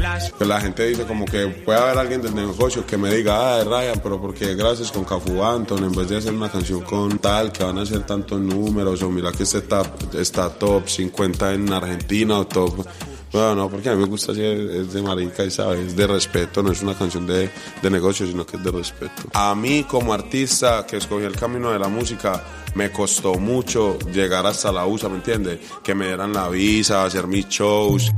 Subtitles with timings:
[0.00, 0.32] La.
[0.36, 3.62] Pues la gente dice como que puede haber alguien del negocio que me diga, ah,
[3.62, 7.52] Ryan, pero porque gracias con Cafu Anton, en vez de hacer una canción con tal,
[7.52, 9.82] que van a hacer tantos números, o mira que este está,
[10.14, 12.84] está top 50 en Argentina o top...
[13.32, 16.06] No, no, porque a mí me gusta así, es de marica y sabes, es de
[16.06, 17.50] respeto, no es una canción de,
[17.82, 19.22] de negocio, sino que es de respeto.
[19.34, 22.42] A mí como artista que escogí el camino de la música,
[22.74, 25.58] me costó mucho llegar hasta la USA, ¿me entiendes?
[25.82, 28.10] Que me dieran la visa, hacer mis shows.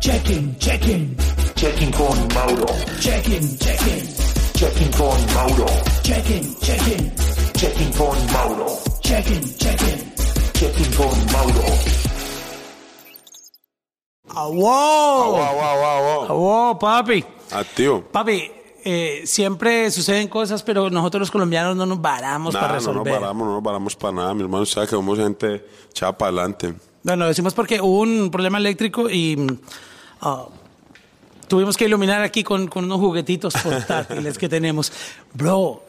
[0.00, 1.16] Checking, checking,
[1.54, 2.66] Checking con Mauro.
[2.98, 4.08] checking, checking,
[4.54, 5.66] Checking con Mauro.
[6.02, 7.12] checking, checking,
[7.54, 8.66] Checking con Mauro.
[9.00, 10.12] checking, checking.
[10.54, 12.01] Checking con Mauro.
[14.34, 14.56] ¡Ah, wow!
[14.56, 16.38] Wow, wow, wow, ¡Ah, wow.
[16.38, 17.24] wow, papi!
[17.50, 18.02] Activo.
[18.10, 18.50] Papi,
[18.84, 22.86] eh, siempre suceden cosas, pero nosotros los colombianos no nos varamos para Nah, no nos
[22.86, 23.14] resolver.
[23.20, 26.74] paramos, no nos paramos para nada, mi hermano, sabe que somos gente echada para adelante.
[27.02, 29.36] Bueno, decimos porque hubo un problema eléctrico y
[30.20, 30.46] ah,
[31.48, 34.92] tuvimos que iluminar aquí con, con unos juguetitos portátiles que tenemos.
[35.34, 35.82] Bro,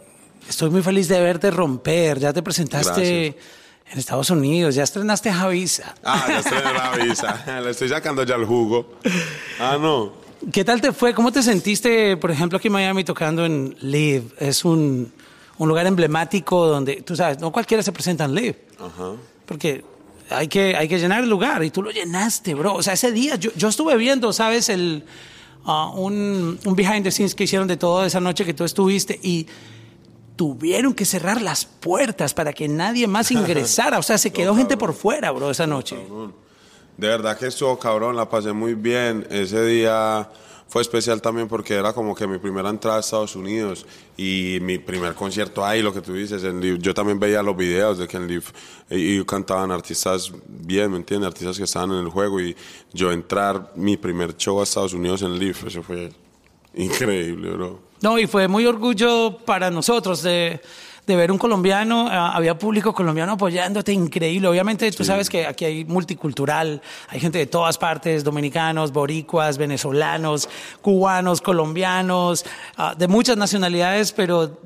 [0.50, 2.20] estoy muy feliz de verte romper.
[2.20, 3.38] Ya te presentaste
[3.94, 5.94] en Estados Unidos, ya estrenaste Javisa.
[6.04, 7.44] Ah, ya estoy en la visa.
[7.64, 8.96] Le estoy sacando ya el jugo.
[9.60, 10.14] Ah, no.
[10.52, 11.14] ¿Qué tal te fue?
[11.14, 14.24] ¿Cómo te sentiste, por ejemplo, aquí en Miami tocando en Live?
[14.40, 15.14] Es un,
[15.60, 18.66] un lugar emblemático donde, tú sabes, no cualquiera se presenta en Live.
[18.80, 19.12] Ajá.
[19.46, 19.86] Porque
[20.32, 22.74] hay que, hay que llenar el lugar y tú lo llenaste, bro.
[22.74, 24.70] O sea, ese día yo, yo estuve viendo, ¿sabes?
[24.70, 25.06] El,
[25.66, 29.20] ah, un, un behind the scenes que hicieron de toda esa noche que tú estuviste
[29.22, 29.46] y
[30.44, 33.98] tuvieron que cerrar las puertas para que nadie más ingresara.
[33.98, 35.96] O sea, se quedó gente por fuera, bro, esa noche.
[36.98, 39.26] De verdad que estuvo cabrón, la pasé muy bien.
[39.30, 40.30] Ese día
[40.68, 43.86] fue especial también porque era como que mi primera entrada a Estados Unidos
[44.18, 46.44] y mi primer concierto ahí, lo que tú dices.
[46.44, 46.62] En.
[46.82, 48.48] Yo también veía los videos de que en Live
[48.90, 51.28] y, y cantaban artistas bien, ¿me entiendes?
[51.30, 52.54] Artistas que estaban en el juego y
[52.92, 56.12] yo entrar mi primer show a Estados Unidos en Live, eso fue
[56.76, 57.93] increíble, bro.
[58.04, 60.60] No, y fue muy orgullo para nosotros de,
[61.08, 64.50] de ver un colombiano, ah, había público colombiano apoyándote, increíble.
[64.50, 70.50] Obviamente tú sabes que aquí hay multicultural, hay gente de todas partes, dominicanos, boricuas, venezolanos,
[70.82, 72.44] cubanos, colombianos,
[72.76, 74.60] ah, de muchas nacionalidades, pero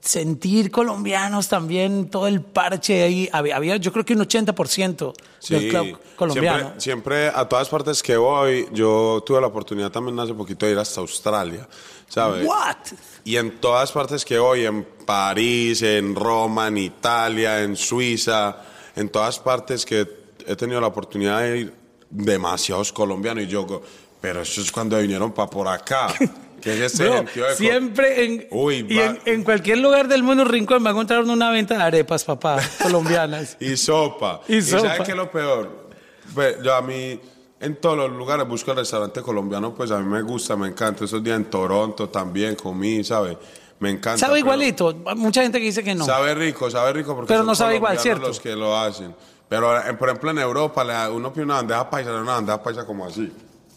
[0.00, 5.12] sentir colombianos también, todo el parche ahí, había, había yo creo que un 80%
[5.48, 6.58] del club colombiano.
[6.58, 10.72] Siempre, siempre a todas partes que voy, yo tuve la oportunidad también hace poquito de
[10.72, 11.68] ir hasta Australia,
[12.08, 12.46] ¿sabes?
[12.46, 12.76] What?
[13.24, 18.56] Y en todas partes que voy, en París, en Roma, en Italia, en Suiza,
[18.96, 20.06] en todas partes que
[20.46, 21.74] he tenido la oportunidad de ir,
[22.10, 23.44] demasiados colombianos.
[23.44, 23.82] Y yo,
[24.20, 26.08] pero eso es cuando vinieron para por acá.
[26.60, 30.44] ¿Qué es ese Bro, co- siempre en, Uy, y en, en cualquier lugar del mundo
[30.44, 33.56] rincón va a encontrar una venta de arepas, papá, colombianas.
[33.60, 34.40] Y sopa.
[34.48, 34.80] Y sopa.
[34.88, 35.88] ¿sabes qué es lo peor?
[36.34, 37.20] Ve, Yo a mí,
[37.60, 41.04] en todos los lugares busco el restaurante colombiano, pues a mí me gusta, me encanta.
[41.04, 43.36] Esos días en Toronto también comí, ¿sabes?
[43.80, 44.18] Me encanta.
[44.26, 44.92] Sabe igualito.
[45.16, 46.04] Mucha gente que dice que no.
[46.04, 48.26] Sabe rico, sabe rico porque Pero son no sabe igual, ¿cierto?
[48.28, 49.14] los que lo hacen.
[49.48, 53.32] Pero, por ejemplo, en Europa, uno pide una bandeja paisa, una bandeja paisa como así.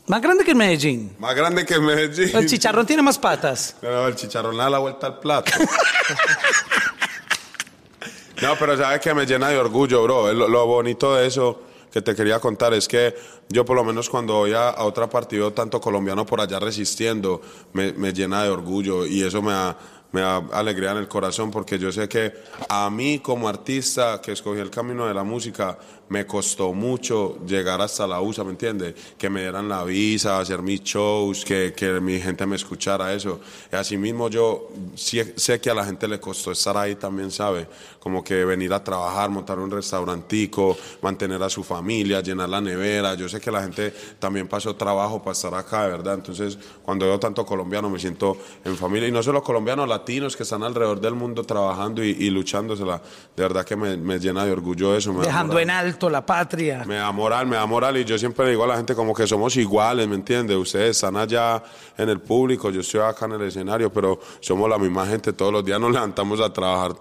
[0.08, 1.16] Más grande que en Medellín.
[1.20, 2.36] Más grande que Medellín.
[2.36, 3.76] El chicharrón tiene más patas.
[3.80, 5.52] Pero el chicharrón da la vuelta al plato.
[8.42, 10.34] no, pero sabes que me llena de orgullo, bro.
[10.34, 13.16] Lo, lo bonito de eso que te quería contar es que
[13.50, 17.42] yo por lo menos cuando voy a, a otra veo tanto colombiano por allá resistiendo,
[17.74, 19.78] me, me llena de orgullo y eso me da,
[20.14, 22.34] me da alegría en el corazón porque yo sé que
[22.70, 25.78] a mí como artista que escogí el camino de la música,
[26.12, 28.96] me costó mucho llegar hasta la USA, ¿me entiendes?
[29.18, 33.40] Que me dieran la visa, hacer mis shows, que, que mi gente me escuchara eso.
[33.72, 37.66] Y asimismo yo sí- sé que a la gente le costó estar ahí también, ¿sabe?
[38.02, 43.14] Como que venir a trabajar, montar un restaurantico, mantener a su familia, llenar la nevera.
[43.16, 46.16] Yo sé que la gente también pasó trabajo para estar acá, verdad.
[46.16, 48.36] Entonces, cuando veo tanto colombiano, me siento
[48.66, 49.08] en familia.
[49.08, 53.02] Y no solo colombianos, latinos que están alrededor del mundo trabajando y, y luchándosela.
[53.38, 55.14] De verdad que me, me llena de orgullo eso.
[55.14, 56.84] me Dejando en alto la patria.
[56.86, 59.14] Me da moral, me da moral y yo siempre le digo a la gente como
[59.14, 60.58] que somos iguales, ¿me entiendes?
[60.58, 61.62] Ustedes están allá
[61.98, 65.52] en el público, yo estoy acá en el escenario, pero somos la misma gente, todos
[65.54, 66.94] los días nos levantamos a trabajar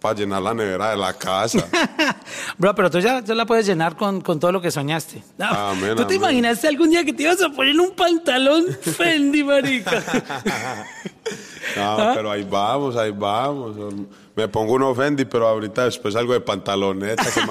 [0.00, 1.66] para llenar la nevera de la casa.
[2.58, 5.22] Bro, pero tú ya, ya la puedes llenar con, con todo lo que soñaste.
[5.38, 6.16] No, Amén, ¿Tú te amén.
[6.16, 10.02] imaginaste algún día que te ibas a poner un pantalón Fendi, marica?
[11.76, 13.76] No, pero ahí vamos, ahí vamos.
[14.36, 17.46] Me pongo un Fendi, pero ahorita después algo de pantaloneta que me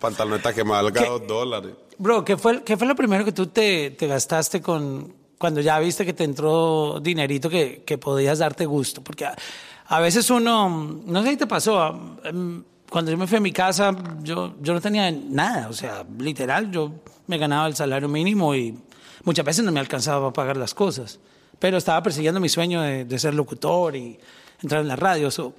[0.00, 1.72] valga, pantaloneta que me valga dos dólares.
[1.98, 5.78] Bro, ¿qué fue, ¿qué fue lo primero que tú te, te gastaste con cuando ya
[5.78, 9.02] viste que te entró dinerito que, que podías darte gusto?
[9.02, 9.36] Porque a,
[9.86, 10.68] a veces uno,
[11.04, 14.72] no sé si te pasó, em, cuando yo me fui a mi casa, yo, yo
[14.72, 16.92] no tenía nada, o sea, literal, yo
[17.26, 18.76] me ganaba el salario mínimo y
[19.24, 21.20] muchas veces no me alcanzaba a pagar las cosas,
[21.58, 24.18] pero estaba persiguiendo mi sueño de, de ser locutor y
[24.62, 25.30] entrar en la radio.
[25.30, 25.54] so,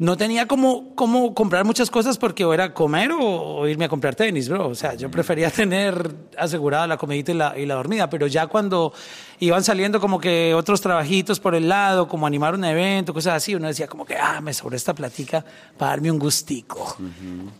[0.00, 3.88] no tenía como, como comprar muchas cosas porque o era comer o, o irme a
[3.90, 4.68] comprar tenis, bro.
[4.68, 8.46] O sea, yo prefería tener asegurada la comidita y la, y la dormida, pero ya
[8.46, 8.94] cuando
[9.40, 13.54] iban saliendo como que otros trabajitos por el lado, como animar un evento, cosas así,
[13.54, 15.44] uno decía como que, ah, me sobró esta platica
[15.76, 16.96] para darme un gustico.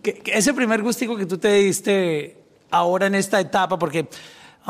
[0.02, 2.38] Que- que ese primer gustico que tú te diste
[2.70, 4.08] ahora en esta etapa, porque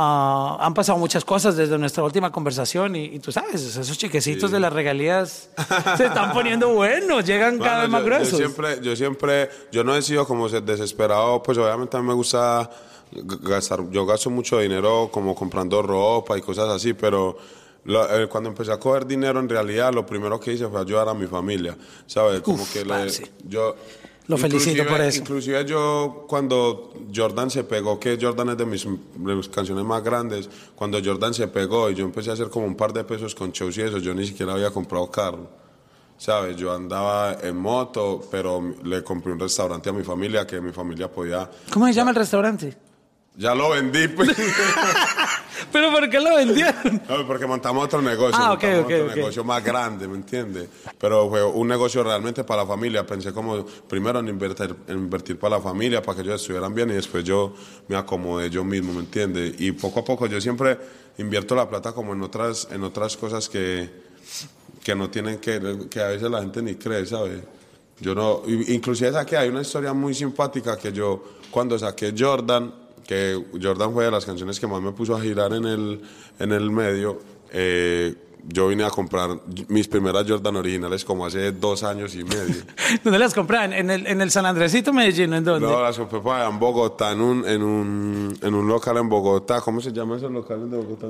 [0.03, 4.51] ah, han pasado muchas cosas desde nuestra última conversación y, y tú sabes, esos chiquecitos
[4.51, 5.51] de las regalías
[5.97, 8.31] se están poniendo buenos, llegan cada vez Bueno, más yo, gruesos.
[8.31, 12.09] Yo siempre, yo siempre, yo no he sido como se- desesperado, pues obviamente a mí
[12.09, 12.71] me gusta
[13.13, 17.37] gastar, yo gasto mucho dinero como comprando ropa y cosas así, pero
[17.85, 21.09] lo- eh, cuando empecé a coger dinero en realidad lo primero que hice fue ayudar
[21.09, 21.77] a mi familia,
[22.07, 22.41] ¿sabes?
[22.41, 23.75] Como Uf, que le- yo...
[24.29, 25.19] Lo felicito inclusive- por eso.
[25.21, 30.03] Inclusive yo cuando Jordan se pegó, que Jordan es de mis, de mis canciones más
[30.05, 33.35] grandes, cuando Jordan se pegó y yo empecé a hacer como un par de pesos
[33.35, 35.49] con shows y eso, yo ni siquiera había comprado carro.
[36.17, 36.55] ¿Sabes?
[36.57, 41.11] Yo andaba en moto, pero le compré un restaurante a mi familia que mi familia
[41.11, 41.51] podía.
[41.73, 42.77] ¿Cómo se llama el restaurante?
[43.37, 44.29] Ya lo vendí, pues.
[45.73, 47.03] ¿Pero por qué lo vendieron?
[47.09, 48.39] No, porque montamos otro negocio.
[48.43, 49.15] Ah, ok, ok, otro ok.
[49.17, 50.69] negocio más grande, ¿me entiendes?
[50.99, 53.07] Pero fue un negocio realmente para la familia.
[53.07, 56.91] Pensé como primero en invertir, en invertir para la familia, para que ellos estuvieran bien
[56.91, 57.55] y después yo
[57.89, 59.55] me acomodé yo mismo, ¿me entiendes?
[59.61, 60.79] Y poco a poco yo siempre
[61.19, 63.89] invierto la plata como en otras, en otras cosas que,
[64.83, 67.41] que no tienen que, que a veces la gente ni cree, ¿sabes?
[68.01, 72.73] Yo no, i- inclusive saqué, hay una historia muy simpática que yo, cuando saqué Jordan,
[73.07, 76.01] que Jordan fue de las canciones que más me puso a girar en el,
[76.39, 77.19] en el medio,
[77.53, 78.15] eh,
[78.47, 82.63] yo vine a comprar mis primeras Jordan originales como hace dos años y medio.
[83.05, 83.73] ¿Dónde las compraban?
[83.73, 85.33] ¿En el, en el San Andresito, Medellín?
[85.35, 85.67] ¿En dónde?
[85.67, 89.61] No, las compré en Bogotá, en un, en un, en un local en Bogotá.
[89.61, 91.09] ¿Cómo se llaman esos locales de Bogotá?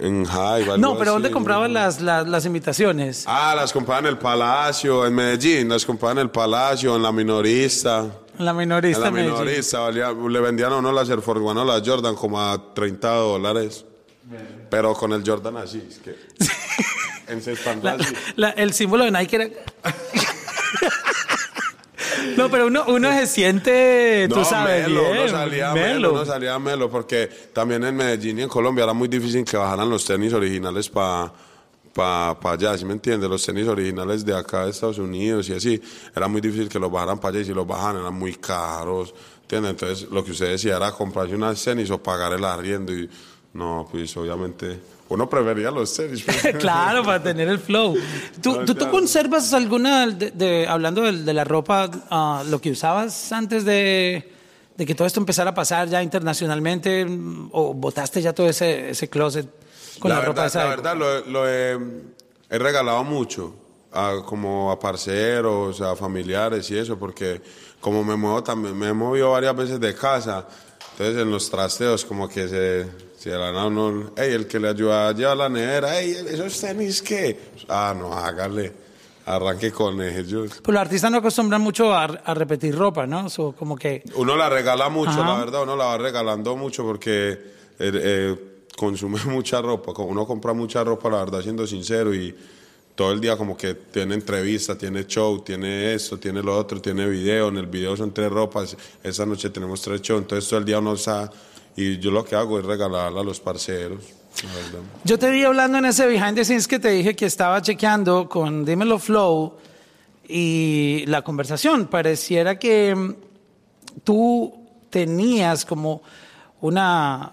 [0.00, 0.78] En High.
[0.78, 3.24] No, pero ¿dónde compraban las, las, las imitaciones?
[3.26, 7.10] Ah, las compraba en el Palacio, en Medellín, las compraba en el Palacio, en la
[7.10, 8.06] minorista.
[8.38, 11.86] La minorista la minorista, valía- le vendían a uno las Air Force One o las
[11.86, 13.84] Jordan como a 30 dólares.
[14.70, 16.14] Pero con el Jordan así, es que.
[17.32, 18.14] en se La- así.
[18.36, 19.48] la- el símbolo de Nike era...
[22.36, 25.86] no, pero uno, uno se siente, tú sabes, melo, bien, no salía melo.
[25.94, 26.12] melo.
[26.12, 29.88] no salía melo, porque también en Medellín y en Colombia era muy difícil que bajaran
[29.88, 31.32] los tenis originales para
[31.98, 33.28] pa, pa allá, ¿sí me entiendes?
[33.28, 35.82] Los tenis originales de acá de Estados Unidos y así,
[36.14, 39.12] era muy difícil que los bajaran para allá y si los bajaban eran muy caros,
[39.42, 39.70] ¿entiendes?
[39.72, 43.10] Entonces lo que usted decía era comprarse unas tenis o pagar el arriendo y
[43.54, 44.78] no, pues obviamente
[45.08, 46.24] uno prefería los tenis.
[46.60, 47.96] claro, para tener el flow.
[48.40, 52.60] ¿Tú, No, tú, tú conservas alguna, de, de- hablando de, de la ropa, ah, lo
[52.60, 54.30] que usabas antes de,
[54.76, 58.90] de que todo esto empezara a pasar ya internacionalmente, mm, o botaste ya todo ese,
[58.90, 59.48] ese closet
[59.98, 61.78] con la, ropa de verdad, esa la verdad lo, lo he,
[62.50, 63.54] he regalado mucho,
[63.92, 67.40] a, como a parceros, a familiares y eso, porque
[67.80, 70.46] como me muevo también, me he movido varias veces de casa,
[70.92, 72.86] entonces en los trasteos como que se,
[73.18, 76.60] se dan a uno, hey, el que le ayuda a llevar la nevera, hey, esos
[76.60, 78.72] tenis qué, ah, no, hágale,
[79.26, 80.60] arranque con ellos.
[80.62, 83.28] Pues los artistas no acostumbran mucho a, a repetir ropa, ¿no?
[83.28, 84.02] So, como que...
[84.14, 85.34] Uno la regala mucho, Ajá.
[85.34, 87.38] la verdad, uno la va regalando mucho porque eh,
[87.78, 88.36] eh,
[88.78, 92.34] consume mucha ropa, uno compra mucha ropa, la verdad, siendo sincero, y
[92.94, 97.06] todo el día como que tiene entrevista, tiene show, tiene esto, tiene lo otro, tiene
[97.08, 100.64] video, en el video son tres ropas, esta noche tenemos tres shows, entonces todo el
[100.64, 101.30] día uno está,
[101.76, 104.04] y yo lo que hago es regalarla a los parceros.
[105.04, 108.28] Yo te vi hablando en ese behind the scenes que te dije que estaba chequeando
[108.28, 109.56] con Dímelo Flow
[110.28, 111.88] y la conversación.
[111.88, 113.14] Pareciera que mm,
[114.04, 114.54] tú
[114.90, 116.02] tenías como
[116.60, 117.32] una.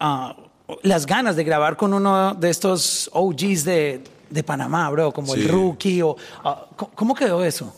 [0.00, 0.36] ah,
[0.82, 5.48] las ganas de grabar con uno de estos OGs de, de Panamá, bro, como el
[5.48, 6.02] rookie.
[6.02, 7.72] O, ah, ¿cómo- ¿Cómo quedó eso?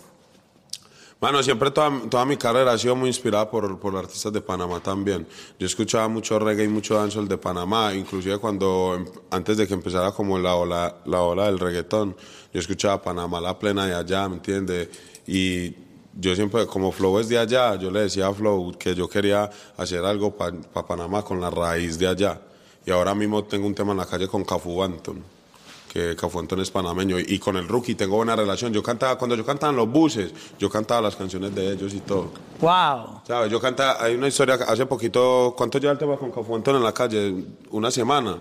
[1.20, 4.80] Bueno, siempre toda, toda mi carrera ha sido muy inspirada por, por artistas de Panamá
[4.80, 5.26] también.
[5.58, 9.74] Yo escuchaba mucho reggae y mucho dancehall de Panamá, inclusive cuando, em- antes de que
[9.74, 12.16] empezara como la ola, la ola del reggaetón,
[12.54, 14.88] yo escuchaba Panamá la plena de allá, ¿me entiendes?
[15.26, 15.74] Y
[16.18, 19.50] yo siempre, como Flow es de allá, yo le decía a Flow que yo quería
[19.76, 20.56] hacer algo para
[20.86, 22.40] Panamá con la raíz de allá.
[22.86, 25.40] Y ahora mismo tengo un tema en la calle con Cafu Banton
[25.92, 28.72] que Cafuentón es panameño y, y con el rookie tengo buena relación.
[28.72, 32.00] Yo cantaba, cuando yo cantaba en los buses, yo cantaba las canciones de ellos y
[32.00, 32.30] todo.
[32.60, 33.22] ¡Wow!
[33.26, 33.50] ¿Sabes?
[33.50, 36.94] Yo cantaba, hay una historia, hace poquito, ¿cuánto lleva el tema con Cafuentón en la
[36.94, 37.44] calle?
[37.70, 38.38] Una semana.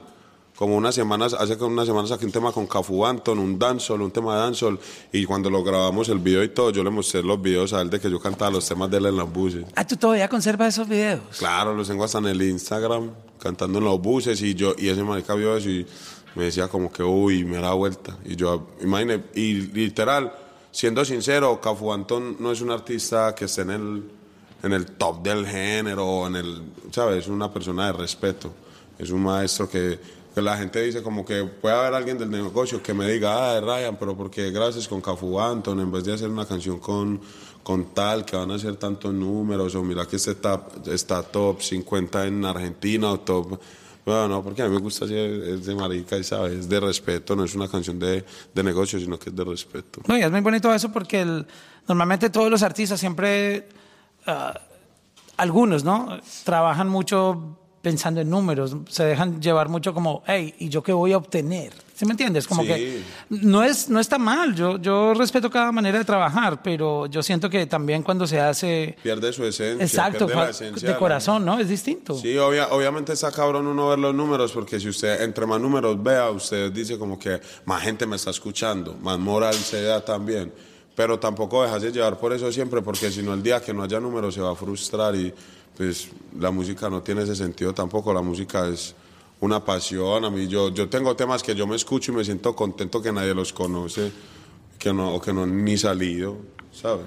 [0.59, 4.11] Como unas semanas, hace unas semanas saqué un tema con Cafu Anton, un dancehall, un
[4.11, 4.77] tema de dancehall,
[5.09, 7.89] y cuando lo grabamos el video y todo, yo le mostré los videos a él
[7.89, 9.63] de que yo cantaba los temas de él en los buses.
[9.73, 11.21] Ah, ¿tú todavía conservas esos videos?
[11.37, 13.09] Claro, los tengo hasta en el Instagram,
[13.41, 15.87] cantando en los buses, y yo, y ese marica vio eso y
[16.35, 18.17] me decía como que, uy, me da vuelta.
[18.25, 20.33] Y yo, imagínate, y literal,
[20.71, 24.11] siendo sincero, Cafu Anton no es un artista que esté en el,
[24.63, 27.19] en el top del género, en el, ¿sabes?
[27.19, 28.53] Es una persona de respeto.
[28.97, 32.81] Es un maestro que, que la gente dice como que puede haber alguien del negocio
[32.81, 36.29] que me diga, ah, Ryan, pero porque gracias con Cafu Anton, en vez de hacer
[36.29, 37.19] una canción con,
[37.61, 41.61] con tal, que van a hacer tantos números, o mira que este está, está top
[41.61, 43.59] 50 en Argentina o top...
[44.05, 46.79] Bueno, no, porque a mí me gusta así, es de marica y sabes, es de
[46.79, 48.23] respeto, no es una canción de,
[48.55, 50.01] de negocio, sino que es de respeto.
[50.07, 51.43] No, y es muy bonito eso porque
[51.85, 53.67] normalmente todos los artistas siempre,
[54.25, 54.57] ah,
[55.35, 56.17] algunos, ¿no?
[56.45, 61.13] Trabajan mucho pensando en números, se dejan llevar mucho como, hey, ¿y yo qué voy
[61.13, 61.71] a obtener?
[61.95, 62.47] ¿Sí me entiendes?
[62.47, 62.67] Como Sí.
[62.67, 67.21] que no, es, no está mal, yo, yo respeto cada manera de trabajar, pero yo
[67.23, 68.97] siento que también cuando se hace...
[69.03, 69.83] Pierde su esencia.
[69.85, 71.59] Exacto, pierde la esencia de corazón, ¿no?
[71.59, 72.15] Es distinto.
[72.17, 76.01] Sí, obvia- obviamente está cabrón uno ver los números, porque si usted entre más números
[76.01, 80.53] vea, usted dice como que más gente me está escuchando, más moral se da también.
[80.95, 84.01] Pero tampoco dejarse llevar por eso siempre, porque si no el día que no haya
[84.01, 85.33] números se va a frustrar y
[85.79, 88.93] pues la música no tiene ese sentido tampoco, la música es
[89.39, 92.53] una pasión, a mí yo, yo tengo temas que yo me escucho y me siento
[92.53, 94.11] contento que nadie los conoce,
[94.77, 96.37] que no, o que no ni salido,
[96.73, 97.05] ¿sabes?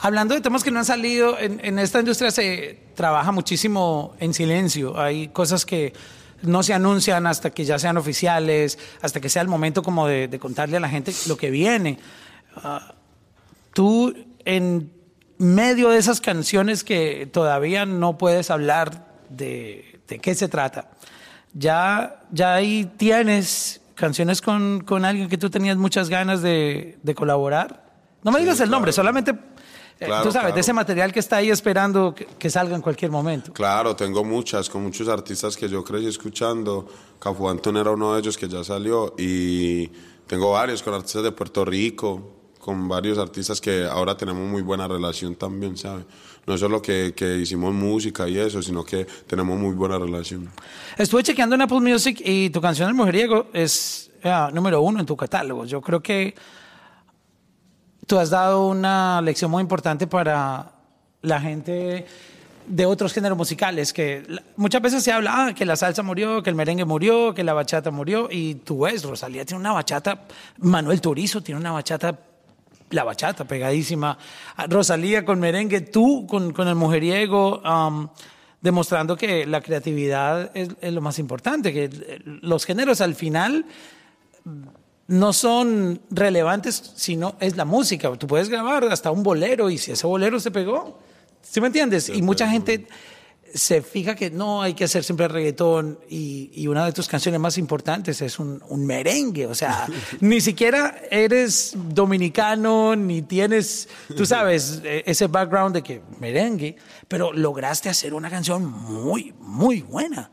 [0.00, 4.34] Hablando de temas que no han salido, en, en esta industria se trabaja muchísimo en
[4.34, 4.98] silencio.
[4.98, 5.92] Hay cosas que
[6.42, 10.26] no se anuncian hasta que ya sean oficiales, hasta que sea el momento como de,
[10.26, 12.00] de contarle a la gente lo que viene.
[12.56, 12.92] Ah,
[13.72, 14.12] tú,
[14.44, 14.93] en
[15.38, 20.90] medio de esas canciones que todavía no puedes hablar de, de qué se trata,
[21.52, 27.14] ya, ya ahí tienes canciones con, con alguien que tú tenías muchas ganas de, de
[27.14, 27.84] colaborar.
[28.22, 29.30] No me Sí, digas el nombre, solamente
[30.00, 30.54] eh, Claro, tú sabes, claro.
[30.54, 33.52] de ese material que está ahí esperando que, que salga en cualquier momento.
[33.52, 36.88] Claro, tengo muchas, con muchos artistas que yo crecí escuchando.
[37.20, 39.86] Cafu Antón era uno de ellos que ya salió y
[40.26, 44.88] tengo varios con artistas de Puerto Rico, con varios artistas que ahora tenemos muy buena
[44.88, 46.06] relación también, ¿sabes?
[46.46, 50.50] No solo que, que hicimos música y eso, sino que tenemos muy buena relación.
[50.96, 54.10] Estuve chequeando en Apple Music y tu canción El Mujeriego es
[54.54, 55.66] número uno en tu catálogo.
[55.66, 56.34] Yo creo que
[58.06, 60.72] tú has dado una lección muy importante para
[61.20, 62.06] la gente
[62.66, 64.22] de otros géneros musicales, que
[64.56, 67.52] muchas veces se habla ah, que la salsa murió, que el merengue murió, que la
[67.52, 70.22] bachata murió, y tú ves, Rosalía tiene una bachata,
[70.60, 72.18] Manuel Turizo tiene una bachata,
[72.94, 74.16] la bachata pegadísima,
[74.56, 77.62] Ah, Rosalía con merengue, tú con, con el mujeriego,
[78.60, 83.66] demostrando que la creatividad es, es lo más importante, que eh, los géneros al final
[85.06, 88.10] no son relevantes, sino es la música.
[88.16, 90.98] Tú puedes grabar hasta un bolero y si ese bolero se pegó,
[91.42, 92.08] ¿sí me entiendes?
[92.08, 92.86] Y mucha gente
[93.54, 97.40] se fija que no hay que hacer siempre reggaetón y, y una de tus canciones
[97.40, 99.46] más importantes es un, un merengue.
[99.46, 99.86] O sea,
[100.20, 107.32] ni siquiera eres dominicano, ni tienes, tú sabes, eh, ese background de que merengue, pero
[107.32, 110.30] lograste hacer una canción muy, muy buena.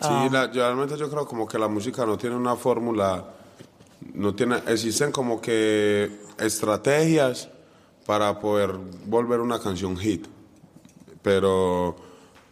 [0.00, 3.32] Sí, la- yo realmente yo creo como que la música no tiene una fórmula,
[4.12, 7.48] no tiene, existen como que estrategias
[8.04, 8.72] para poder
[9.06, 10.26] volver una canción hit,
[11.22, 11.96] pero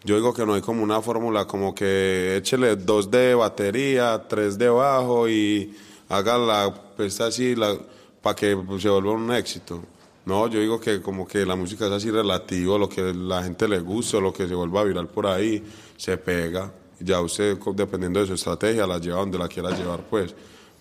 [0.05, 4.59] yo digo que no hay como una fórmula como que échele dos de batería, tres
[4.59, 5.75] de bajo y
[6.11, 7.55] haga la pista así
[8.21, 9.83] para que se vuelva un éxito.
[10.27, 13.67] No, yo digo que como que la música es así relativo, lo que la gente
[13.67, 15.63] le gusta, lo que se vuelva viral por ahí,
[15.97, 16.71] se pega.
[17.01, 20.35] Ya usted, dependiendo de su estrategia, la lleva donde la quiera llevar, pues.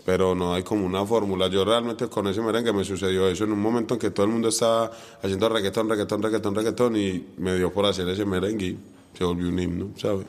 [0.05, 1.47] Pero no hay como una fórmula.
[1.47, 4.33] Yo realmente con ese merengue me sucedió eso en un momento en que todo el
[4.33, 8.77] mundo estaba haciendo reggaetón, reggaetón, reggaetón, reggaetón y me dio por hacer ese merengue
[9.17, 10.25] se volvió un himno, ¿sabes?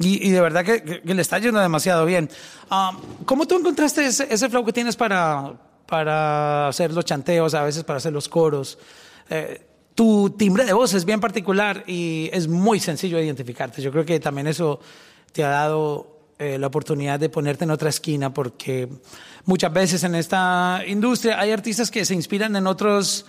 [0.00, 2.28] Y, y de verdad que, que- que le está yendo demasiado bien.
[2.70, 5.54] Ah, ¿Cómo tú encontraste ese, ese flow que tienes para,
[5.86, 8.78] para hacer los chanteos, a veces para hacer los coros?
[9.30, 9.62] Eh,
[9.94, 13.80] tu timbre de voz es bien particular y es muy sencillo de identificarte.
[13.80, 14.80] Yo creo que también eso
[15.32, 18.88] te ha dado eh, la oportunidad de ponerte en otra esquina porque
[19.44, 23.24] muchas veces en esta industria hay artistas que se inspiran en otros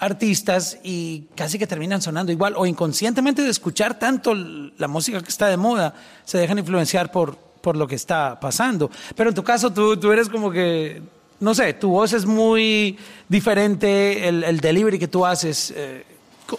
[0.00, 5.28] artistas y casi que terminan sonando igual o inconscientemente de escuchar tanto la música que
[5.28, 8.90] está de moda, se dejan influenciar por, por lo que está pasando.
[9.14, 11.02] Pero en tu caso tú, tú eres como que,
[11.40, 12.96] no sé, tu voz es muy
[13.28, 15.72] diferente, el, el delivery que tú haces.
[15.76, 16.04] eh,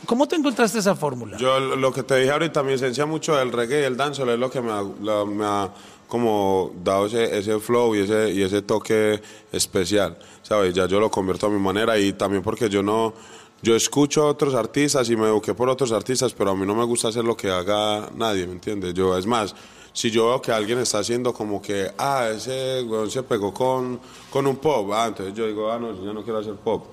[0.06, 1.38] ¿Cómo tú encontraste esa fórmula?
[1.38, 4.40] Yo lo que te dije ahorita, mi esencia mucho del reggae y el dancehall es
[4.40, 4.84] lo que me ha,
[5.26, 5.70] me ha
[6.10, 10.74] como dado ese, ese flow y ese, y ese toque especial, ¿sabes?
[10.74, 13.14] Ya yo lo convierto a mi manera y también porque yo no,
[13.62, 16.74] yo escucho a otros artistas y me eduqué por otros artistas, pero a mí no
[16.74, 18.94] me gusta hacer lo que haga nadie, ¿me entiendes?
[18.94, 19.54] Yo, es más,
[19.92, 24.00] si yo veo que alguien está haciendo como que, ah, ese weón se pegó con,
[24.30, 26.86] con un pop, ah, entonces yo digo, ah, no, yo no quiero hacer pop,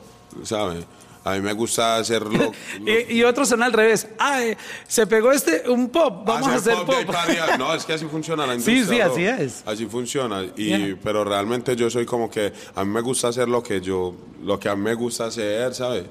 [0.43, 0.85] ¿sabes?
[1.25, 2.53] A mí me gusta hacerlo.
[2.87, 4.07] Y, y otros son al revés.
[4.19, 6.95] Ah, eh, se pegó este, un pop, vamos a hacer pop.
[7.03, 7.57] Italia.
[7.59, 9.07] No, es que así funciona la Sí, industria.
[9.07, 9.33] sí, bro.
[9.33, 9.63] así es.
[9.67, 10.43] Así funciona.
[10.57, 10.99] Y, Yeah.
[11.03, 14.59] Pero realmente yo soy como que a mí me gusta hacer lo que yo, lo
[14.59, 16.05] que a mí me gusta hacer, ¿sabes?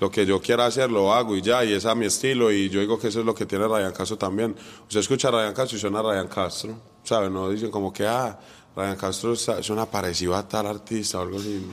[0.00, 2.50] Lo que yo quiera hacer lo hago y ya, y es a mi estilo.
[2.52, 4.54] Y yo digo que eso es lo que tiene Ryan Castro también.
[4.82, 7.30] Usted escucha a Ryan Castro y suena a Ryan Castro, ¿sabes?
[7.30, 8.38] No dicen como que, ah,
[8.74, 11.64] Ryan Castro suena parecido a tal artista o algo así.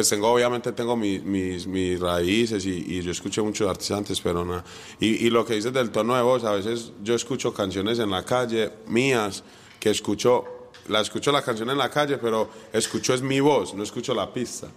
[0.00, 4.18] Pues tengo, obviamente tengo mi- mis, mis raíces y, y yo escuché muchos artistas antes,
[4.18, 4.64] pero nada.
[4.98, 8.08] Y, y lo que dices del tono de voz, a veces yo escucho canciones en
[8.10, 9.44] la calle mías
[9.78, 10.44] que escucho,
[10.88, 14.32] la escucho la canción en la calle, pero escucho es mi voz, no escucho la
[14.32, 14.68] pista.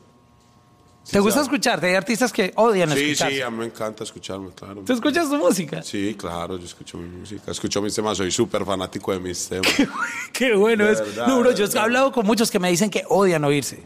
[1.10, 1.44] ¿Te gusta sabe.
[1.46, 1.88] escucharte?
[1.88, 3.36] Hay artistas que odian Sí, escucharse.
[3.38, 4.84] sí, a mí me encanta escucharme, claro.
[4.86, 5.82] ¿Tú escuchas tu música?
[5.84, 9.74] Sí, claro, yo escucho mi música, escucho mis temas, soy súper fanático de mis temas.
[10.34, 11.00] Qué bueno De es.
[11.00, 13.84] verdad, no, bro, yo he hablado con muchos que me dicen que odian oírse.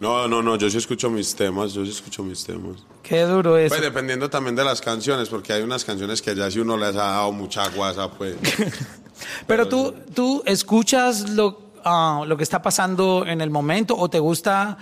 [0.00, 2.76] No, no, no, yo sí escucho mis temas, yo sí escucho mis temas.
[3.02, 3.68] Qué duro eso.
[3.68, 6.88] Pues dependiendo también de las canciones, porque hay unas canciones que ya si uno les
[6.96, 8.34] ha dado mucha guasa, pues.
[9.46, 14.18] Pero tú, tú escuchas lo, ah, lo que está pasando en el momento o te
[14.18, 14.78] gusta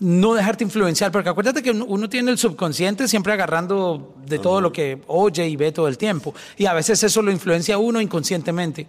[0.00, 4.60] no dejarte influenciar, porque acuérdate que uno- uno tiene el subconsciente siempre agarrando de todo
[4.60, 6.34] lo que oye y ve todo el tiempo.
[6.58, 8.86] Y a veces eso lo influencia a uno inconscientemente.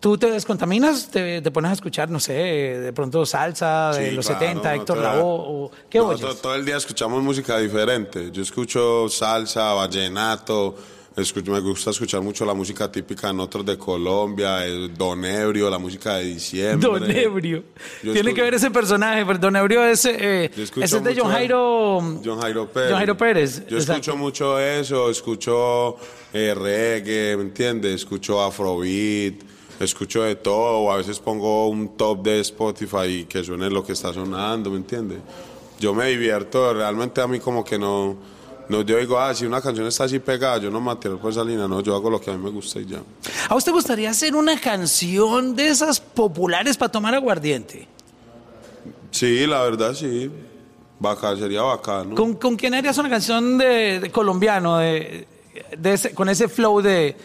[0.00, 1.10] ¿Tú te descontaminas?
[1.10, 4.68] ¿Te, te pones a escuchar, no sé, de pronto salsa de Sí, los claro, 70,
[4.68, 5.70] no, Héctor Lavoe?
[5.88, 6.20] ¿Qué No, oyes?
[6.20, 8.30] to- Todo, el día escuchamos música diferente.
[8.30, 10.76] Yo escucho salsa, vallenato,
[11.16, 15.70] escucho, me gusta escuchar mucho la música típica en otros de Colombia, el Don Ebrio,
[15.70, 16.86] la música de diciembre.
[16.88, 17.64] Don Ebrio.
[18.02, 21.32] Yo Tiene que ver ese personaje, pero Don Ebrio es, eh, ese es de John
[21.32, 22.20] Jairo.
[22.22, 22.90] John Jairo Pérez.
[22.90, 23.92] John Jairo Pérez, Yo exacto.
[24.02, 25.96] escucho mucho eso, escucho
[26.34, 27.94] eh, reggae, ¿me entiendes?
[27.94, 30.90] Escucho afrobeat, escucho de todo.
[30.90, 34.76] A veces pongo un top de Spotify y que suene lo que está sonando, ¿me
[34.78, 35.18] entiendes?
[35.78, 38.16] Yo me divierto, realmente a mí como que no,
[38.68, 41.44] no yo digo, ah, si una canción está así pegada, yo no atrevo por esa
[41.44, 43.02] línea, no, yo hago lo que a mí me gusta y ya.
[43.48, 47.86] ¿A usted gustaría hacer una canción de esas populares para tomar aguardiente?
[49.10, 50.30] Sí, la verdad sí,
[50.98, 52.14] bacán, sería bacano.
[52.14, 55.26] ¿Con, con quién harías una canción de, de colombiano, de,
[55.76, 57.16] de ese- con ese flow de,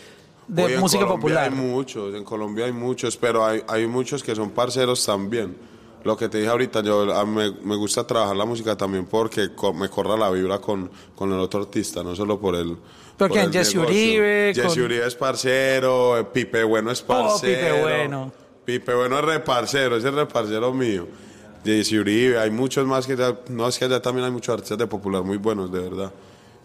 [0.56, 1.44] de en música Colombia popular?
[1.46, 5.56] Hay muchos, en Colombia hay muchos, pero hay, hay muchos que son parceros también.
[6.04, 9.54] Lo que te dije ahorita, yo a- me, me gusta trabajar la música también porque
[9.54, 12.76] co- me corra la vibra con, con el otro artista, no solo por el.
[13.18, 13.82] Porque por en el Jesse negocio.
[13.96, 17.36] Uribe, Jesse con- Uribe es parcero, eh, Pipe Bueno es parcero.
[17.36, 18.32] Oh, Pipe Bueno.
[18.66, 21.08] Pipe Bueno es reparcero, ese es reparcero mío.
[21.64, 23.38] Jesse Uribe, hay muchos más que ya.
[23.50, 26.12] No, es que allá también hay muchos artistas de popular muy buenos, de verdad.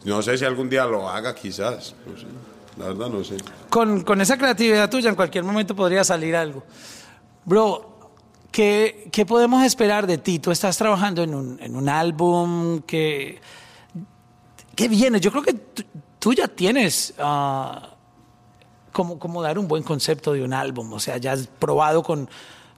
[0.04, 1.94] No sé si algún día lo haga, quizás.
[2.06, 2.24] No sé.
[2.76, 3.36] La verdad, no sé.
[3.70, 6.62] Con, con esa creatividad tuya, en cualquier momento podría salir algo.
[7.44, 8.10] Bro,
[8.50, 10.38] ¿qué, qué podemos esperar de ti?
[10.38, 13.40] Tú estás trabajando en un, en un álbum que...
[14.74, 15.20] ¿Qué viene?
[15.20, 15.54] Yo creo que
[16.18, 17.94] tú, ya tienes ah,
[18.92, 20.92] como, como dar un buen concepto de un álbum.
[20.92, 22.28] O sea, ya has probado con,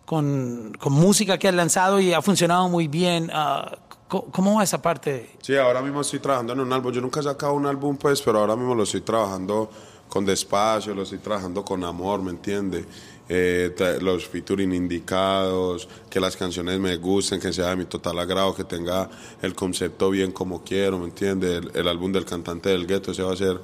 [0.05, 3.31] con, con música que has lanzado y ha funcionado muy bien.
[3.33, 3.77] Ah,
[4.09, 5.31] ¿cómo, ¿Cómo va esa parte?
[5.41, 6.93] Sí, ahora mismo estoy trabajando en un álbum.
[6.93, 9.71] Yo nunca he sacado un álbum, pues, pero ahora mismo lo estoy trabajando
[10.09, 12.85] con despacio, lo estoy trabajando con amor, ¿me entiende?
[13.29, 18.55] Eh, los featuring indicados, que las canciones me gusten, que sea de mi total agrado,
[18.55, 19.11] que tenga
[19.43, 21.59] el concepto bien como quiero, ¿me entiende?
[21.59, 23.61] El, el álbum del cantante del gueto, ese va a ser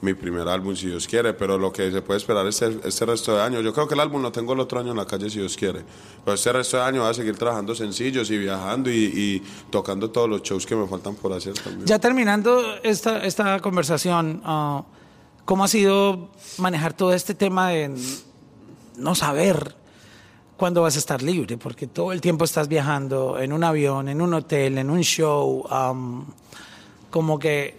[0.00, 3.34] mi primer álbum, si Dios quiere, pero lo que se puede esperar este, este resto
[3.34, 5.28] de año, yo creo que el álbum lo tengo el otro año en la calle,
[5.28, 5.84] si Dios quiere,
[6.24, 10.10] pero este resto de año voy a seguir trabajando sencillos y viajando y, y tocando
[10.10, 11.86] todos los shows que me faltan por hacer también.
[11.86, 14.84] Ya terminando esta, esta conversación, ah,
[15.44, 17.92] ¿cómo ha sido manejar todo este tema de
[18.96, 19.74] no saber
[20.56, 21.56] cuándo vas a estar libre?
[21.58, 25.66] Porque todo el tiempo estás viajando en un avión, en un hotel, en un show,
[25.68, 26.26] am,
[27.10, 27.77] como que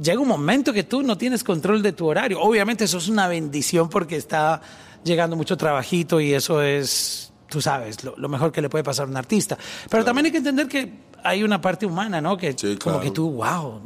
[0.00, 2.40] llega un momento que tú no tienes control de tu horario.
[2.40, 4.60] Obviamente eso es una bendición porque está
[5.04, 9.06] llegando mucho trabajito y eso es, tú sabes, lo, lo mejor que le puede pasar
[9.06, 9.56] a un artista.
[9.90, 12.36] Pero también hay que entender que hay una parte humana, ¿no?
[12.36, 13.00] Que Sí, como claro.
[13.00, 13.80] que tú, wow,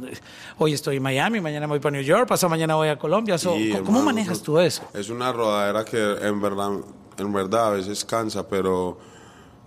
[0.59, 3.37] hoy estoy en Miami, mañana voy para New York, pasado mañana voy a Colombia.
[3.37, 4.83] So, ¿Cómo hermano, manejas tú eso?
[4.93, 6.71] Es una rodadera que en verdad,
[7.17, 8.97] en verdad a veces cansa, pero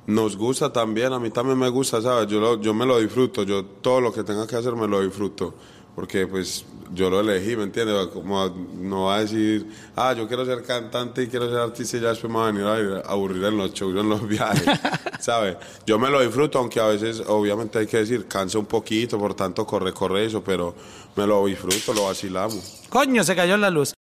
[0.06, 1.12] nos gusta también.
[1.12, 2.28] A mí también me gusta, ¿sabes?
[2.28, 3.42] Yo, lo- yo me lo disfruto.
[3.42, 5.54] Yo todo lo que tenga que hacer me lo disfruto.
[5.96, 8.08] Porque pues yo lo elegí, ¿me entiendes?
[8.08, 12.00] Como no va a decir, ah, yo quiero ser cantante y quiero ser artista y
[12.00, 14.28] ya después me van a venir a ir a aburrir en los shows, en los
[14.28, 14.78] viajes,
[15.18, 15.56] ¿sabes?
[15.86, 19.32] Yo me lo disfruto, aunque a veces, obviamente hay que decir, cansa un poquito, por
[19.32, 20.74] tanto, corre, corre eso, pero
[21.16, 22.82] me lo disfruto, lo vacilamos.
[22.90, 23.95] Coño, se cayó la luz.